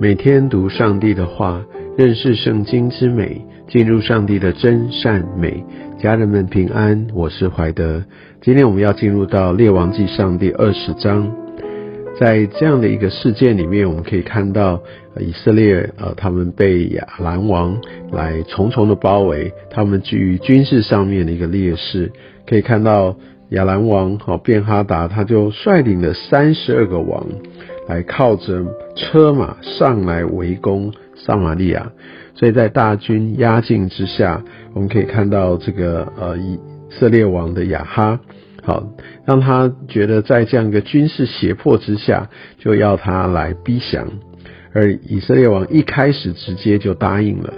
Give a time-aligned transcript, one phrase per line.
[0.00, 1.60] 每天读上帝的话，
[1.96, 5.64] 认识圣经之美，进入上帝的真善美。
[5.98, 8.04] 家人们平安，我是怀德。
[8.40, 11.28] 今天我们要进入到列王记上第二十章，
[12.16, 14.80] 在这样的一个事件里面，我们可以看到
[15.18, 17.76] 以色列呃，他们被亚兰王
[18.12, 22.12] 来重重的包围，他们居于军事上面的一个劣势。
[22.46, 23.16] 可以看到
[23.48, 27.26] 亚兰王好便哈达，他就率领了三十二个王。
[27.88, 31.90] 来靠着车马上来围攻撒玛利亚，
[32.34, 36.60] 所以在大军压境之下，我们可以看到这个呃以
[36.90, 38.20] 色列王的亚哈，
[38.62, 38.86] 好
[39.24, 44.06] 让他觉得在这样一个军事胁迫之下，就要他来逼降，
[44.74, 47.52] 而以色列王一开始直接就答应了。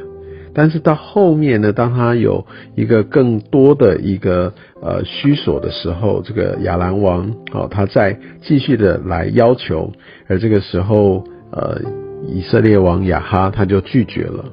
[0.55, 9.93] 但是到后面呢，当他有一个更多的一个呃需索的时候，这个亚兰王哦，他在继续的来要求，
[10.29, 11.80] 而这个时候呃
[12.27, 14.45] 以色列王亚哈他就拒绝了。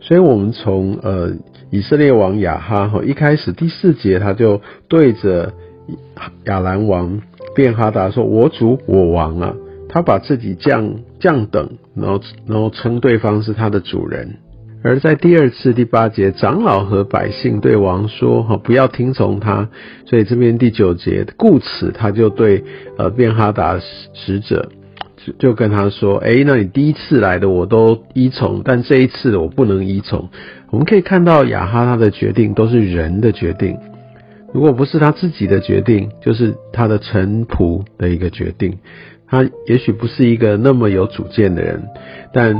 [0.00, 1.32] 所以，我们从呃
[1.70, 5.52] 以色列王亚哈哈一开始第四节他就对着
[6.44, 7.20] 亚兰王
[7.54, 9.54] 便哈达说：“我主我王啊！”
[9.88, 14.36] 他把自己降降等，然后然后称对方是他的主人。
[14.82, 19.68] 而在第二次第八节，长老和百姓对王说：“哈，不要听从他。”
[20.06, 22.62] 所以这边第九节，故此他就对
[22.96, 23.80] 呃便哈达
[24.14, 24.68] 使者
[25.16, 30.28] 就就跟他说：“哎，那你第一次来的我都依从，但这一次我不能依从。”
[30.70, 33.76] 我们可以看到亚哈他的决定都是人的决定，
[34.54, 38.78] 如果不是他自己的决定，就是他的臣仆的一个决定。
[39.26, 41.82] 他也许不是一个那么有主见的人，
[42.32, 42.54] 但。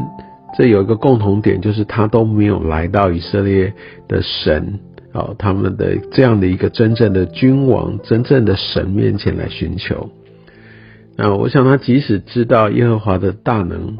[0.57, 3.75] 这有一个共同点，就是他都没有来到以色列
[4.09, 4.81] 的神
[5.13, 10.09] 啊，他们的这样的一个真正的君王、真正的神面前来寻求。
[11.17, 13.97] 那我想，他即使知道耶和华的大能，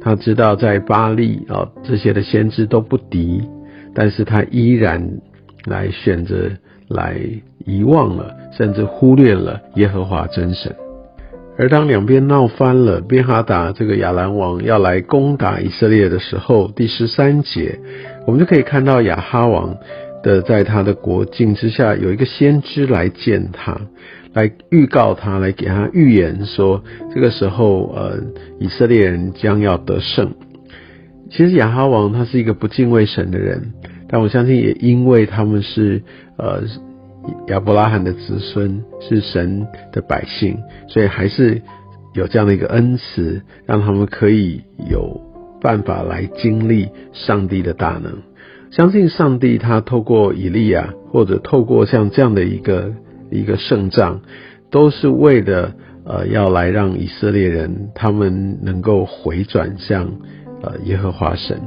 [0.00, 3.42] 他知道在巴利啊这些的先知都不敌，
[3.94, 5.20] 但是他依然
[5.66, 6.50] 来选择
[6.88, 7.20] 来
[7.66, 10.74] 遗忘了，甚至忽略了耶和华真神。
[11.58, 17.80] 而当两边闹翻了，便哈达这个亚兰王要来攻打以色列的时候，第十三节，
[18.28, 19.76] 我们就可以看到亚哈王
[20.22, 23.76] 的在他的国境之下有一个先知来见他，
[24.34, 28.20] 来预告他，来给他预言说，这个时候呃
[28.60, 30.32] 以色列人将要得胜。
[31.28, 33.72] 其实亚哈王他是一个不敬畏神的人，
[34.08, 36.02] 但我相信也因为他们是
[36.36, 36.62] 呃。
[37.48, 40.58] 亚伯拉罕的子孙是神的百姓，
[40.88, 41.62] 所以还是
[42.14, 45.20] 有这样的一个恩慈，让他们可以有
[45.60, 48.18] 办法来经历上帝的大能。
[48.70, 52.92] 相信上帝，他透过以利亚，或者透过像这样的一个
[53.30, 54.20] 一个胜仗，
[54.70, 55.74] 都是为了
[56.04, 60.12] 呃要来让以色列人他们能够回转向
[60.62, 61.60] 呃耶和华神。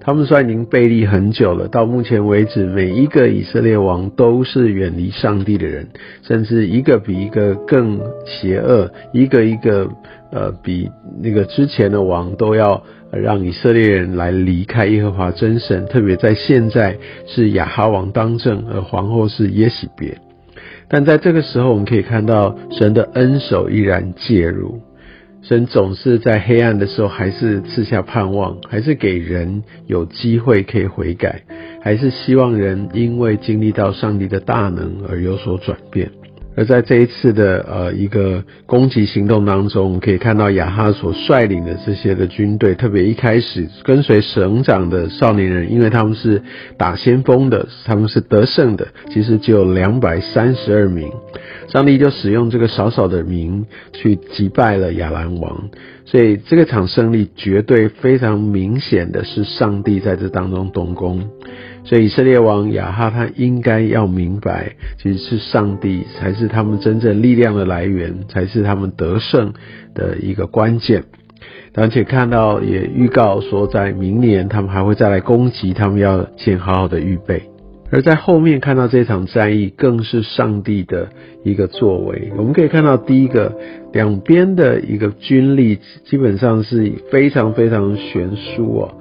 [0.00, 5.88] 他们虽然已经背离很久了，到目前为止，每一个以色列王都是远离上帝的人，
[6.22, 9.90] 甚至一个比一个更邪恶，一个一个
[10.30, 10.88] 呃比
[11.20, 12.82] 那个之前的王都要
[13.12, 15.84] 让以色列人来离开耶和华真神。
[15.86, 20.16] 特别在现在是亚哈王当政，而皇后是耶喜别。
[20.88, 24.80] 但在这个时候，我们可以看到神的恩手依然介入。
[25.48, 31.40] 神总是在黑暗的时候，还是赐下盼望，还是给人有机会可以悔改，
[31.80, 36.10] 还是希望人因为经历到上帝的大能而有所转变。
[36.58, 46.42] 而在这一次的呃一个攻击行动当中，我们可以看到亚哈所率领的这些的军队，特别一开始跟随省长的少年人，因为他们是
[46.76, 51.08] 打先锋的，他们是得胜的，其实只有两百三十二名，
[51.68, 55.70] 上帝就使用这个少少的名去击败了亚兰王，
[56.04, 61.22] 所以这个场胜利绝对非常明显的是上帝在这当中动工。
[61.88, 64.72] 所以以色列王亚哈他应该要明白，
[65.02, 69.54] 其实是上帝才是他们真正力量的来源，才是他们得胜
[69.94, 71.04] 的一个关键。
[71.74, 77.44] 而且看到也预告说，在明年他们还会再来攻击，他们要先好好的预备。
[77.90, 81.08] 而在后面看到这场战役，更是上帝的
[81.42, 82.30] 一个作为。
[82.36, 83.56] 我们可以看到，第一个
[83.94, 88.94] 两边的一个军力基本上是非常非常悬殊哦。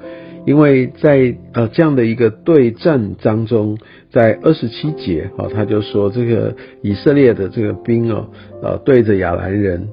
[0.48, 3.78] 因为在呃这样的一个对战当中，
[4.10, 8.30] 在二十七节啊，他就说这个以色列的这个兵哦，
[8.64, 9.90] 呃对着亚兰人，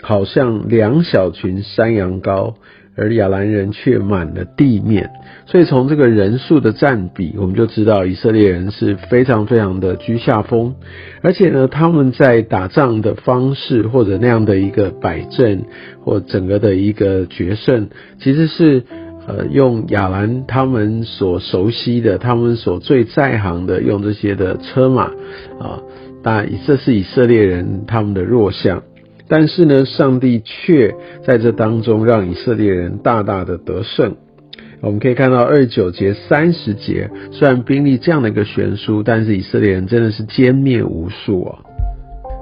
[0.00, 2.54] 好像两小群山羊羔，
[2.96, 5.10] 而亚兰人却满了地面。
[5.44, 10.74] 所以从这个人数的占比，我们就知道以色列人是非常非常的居下风，
[11.20, 15.64] 而且呢，他们在打仗的方式或者那样的一个摆阵
[16.02, 17.88] 或整个的一个决胜，
[18.20, 18.84] 其实是
[19.28, 25.04] 呃用亚兰他们所熟悉的、他们所最在行的用这些的车马
[25.60, 25.78] 啊，
[26.22, 28.82] 但这是以色列人他们的弱项，
[29.28, 34.16] 但是呢，上帝却在这当中让以色列人大大的得胜。
[34.80, 41.58] 我们可以看到二九节、三十节，虽然兵力这样的一个悬殊，但是以色列人真的是歼灭无数啊！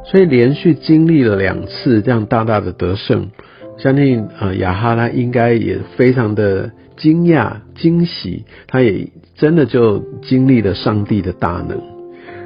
[0.04, 3.30] 所以连续经历了两次这样大大的得胜，
[3.78, 11.80] 相信呃亚哈拉应该也非常的惊讶、惊喜，他也真的就经历了上帝的大能。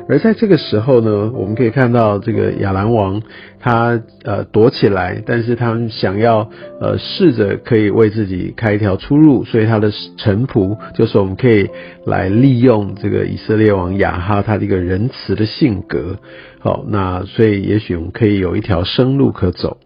[0.08, 3.22] 而在这个时候呢，我们可以看到这个亚兰王，
[3.60, 6.50] 他呃躲起来，但是他们想要
[6.80, 11.70] 呃试着可以为自己开一条出路，所以他的臣仆就是我们可以
[12.06, 16.16] 来利用这个以色列王亚哈他的一个仁慈的性格，
[16.58, 19.78] 好，那所以也许我们可以有一条生路可走，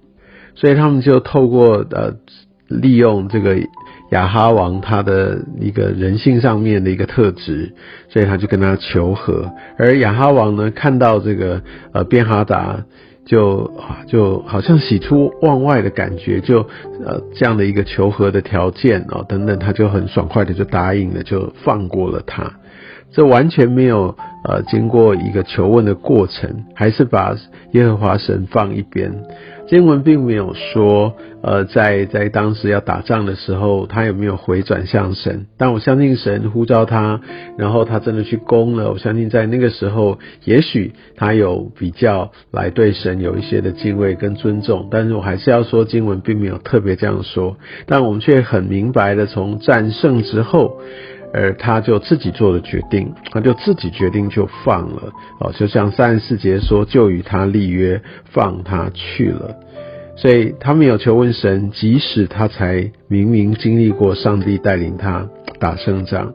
[0.54, 2.14] 所以他们就透过呃
[2.68, 3.58] 利用这个。
[4.14, 7.74] 亚哈王他的一个人性上面的一个特质，
[8.08, 9.50] 所以他就跟他求和。
[9.76, 11.60] 而亚哈王呢，看到这个
[11.92, 12.84] 呃边哈达，
[13.26, 16.60] 就啊就好像喜出望外的感觉，就
[17.04, 22.52] 呃这样的一个求和的条件哦等等，他就很爽快的就答应了，就放过了他。
[23.10, 27.34] 这完全没有呃经过一个求问的过程，还是把
[27.74, 29.12] 耶和华神放一边。
[29.66, 35.46] 经文并没有说，呃，在在当时要打仗的时候，他有没有回转向神？
[35.56, 37.22] 但我相信神呼召他，
[37.56, 38.92] 然后他真的去攻了。
[38.92, 44.88] 我相信在那个时候，也许他有比较来对神有一些的敬畏跟尊重。
[44.90, 47.56] 但是我还是要说，经文并没有特别这样说，
[47.86, 50.78] 但我们却很明白的从战胜之后。
[51.34, 58.00] 而他就自己做了决定，他就自己决定就放了哦，就像三十四节说，就与他立约，
[58.30, 59.56] 放他去了。
[60.16, 65.28] 所以他没有求问神，即使他才明明经历过上帝带领他
[65.58, 66.32] 打胜仗。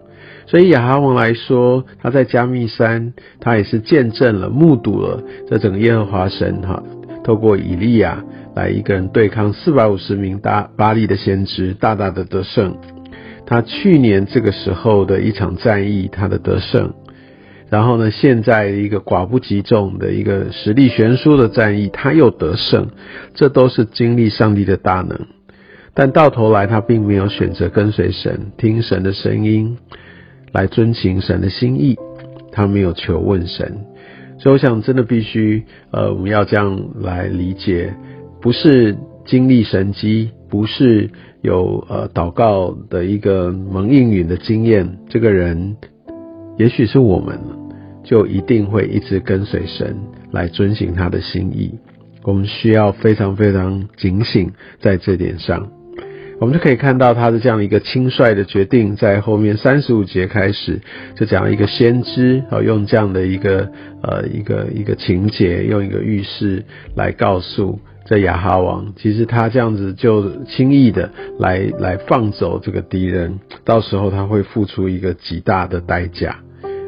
[0.47, 6.83] 所以亚哈王来说，他在加密山，他也是见证了、目睹了这整个耶和华神哈，
[7.23, 8.21] 透过以利亚
[8.53, 12.75] 来一个人对抗四百五十名大巴利的先知，大大的得胜。
[13.49, 16.93] 他去年这个时候的一场战役，他的得胜，
[17.67, 22.89] 然后呢，现在一个寡不敌众的一个实力悬殊的战役，他又得胜，
[23.33, 25.19] 这都是经历上帝的大能。
[25.95, 29.79] 但到头来，他并没有选择跟随神，听神的声音，
[30.51, 31.97] 来遵行神的心意，
[32.51, 33.79] 他没有求问神。
[34.37, 37.95] 所以，我想真的必须，呃，我们要这样来理解，
[38.43, 41.09] 不是经历神机，不是。
[41.41, 45.77] 有呃祷告的一个蒙应允的经验，这个人
[46.57, 47.39] 也许是我们，
[48.03, 49.95] 就一定会一直跟随神
[50.33, 51.79] 来遵行他的心意。
[52.23, 54.51] 我们需要非常非常警醒
[54.81, 55.71] 在这点上。
[56.41, 60.81] 我们就可以看到他的这样一个轻率的决定，在后面三十五节开始
[61.15, 63.71] 就讲一个先知啊，用这样的一个
[64.03, 66.65] 呃一个一个情节，用一个预示
[66.97, 67.79] 来告诉。
[68.09, 76.37] 在亚哈王，其实他这样子就轻易的来来放走这个敌人，到时候他会付出一个极大的代价。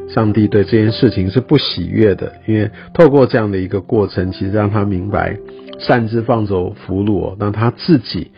[0.10, 5.38] 上帝对这件事情是不喜悦的，因为透过这样的一个过程，其实让他明白，
[5.78, 8.32] 擅自放走俘虏，让他自己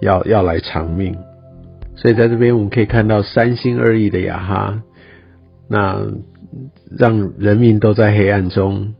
[0.00, 1.14] 要要来偿命。
[1.96, 4.82] 所以在这边我们可以看到三心二意的亚哈，
[5.68, 6.00] 那
[6.98, 8.94] 让人民都在黑暗中，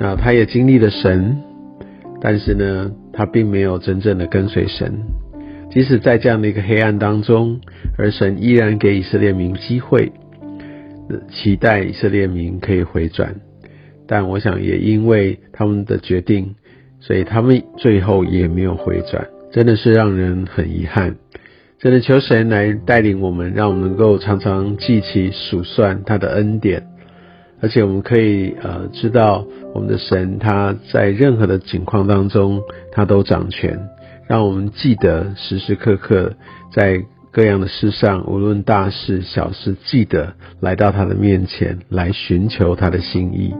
[0.00, 1.44] 那他也经历了神。
[2.20, 4.92] 但是呢，他并没有真正的跟随神，
[5.70, 7.60] 即使在这样的一个黑暗当中，
[7.96, 10.12] 而神依然给以色列民机会，
[11.30, 13.36] 期待以色列民可以回转。
[14.06, 16.54] 但我想，也因为他们的决定，
[17.00, 21.16] 所以他们最后也没有回转，真的是让人很遗憾。
[21.78, 26.82] 真的求神来带领我们，让我们能够常常记起数算他的恩典。
[27.60, 32.60] 而且我们可以呃知道，我们的神他在任何的情况当中，
[32.90, 33.78] 他都掌权，
[34.26, 36.32] 让我们记得时时刻刻
[36.72, 43.54] 在各样的事上，无论大事小事，记得来到他的面前来寻求他的心意。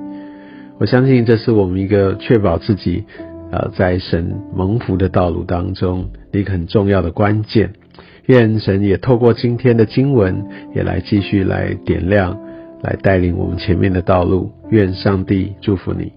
[0.81, 3.05] 我相信这是我们一个确保自己
[3.53, 7.73] 呃在神蒙福的道路当中一个很重要的关键。
[8.27, 12.38] 愿神也透过今天的经文，也来继续来点亮。
[12.81, 16.12] 来带领我们前面的道路，愿上帝祝福你。